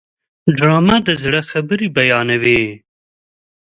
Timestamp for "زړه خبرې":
1.23-1.87